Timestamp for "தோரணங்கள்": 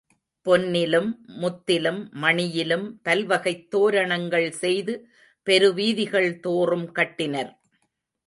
3.67-4.49